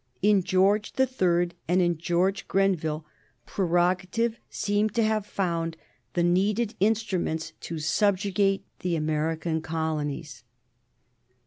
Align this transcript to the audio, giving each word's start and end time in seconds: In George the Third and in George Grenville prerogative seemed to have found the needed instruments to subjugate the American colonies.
In 0.23 0.41
George 0.41 0.93
the 0.93 1.05
Third 1.05 1.53
and 1.67 1.79
in 1.79 1.95
George 1.95 2.47
Grenville 2.47 3.05
prerogative 3.45 4.39
seemed 4.49 4.95
to 4.95 5.03
have 5.03 5.27
found 5.27 5.77
the 6.15 6.23
needed 6.23 6.73
instruments 6.79 7.53
to 7.59 7.77
subjugate 7.77 8.65
the 8.79 8.95
American 8.95 9.61
colonies. 9.61 10.43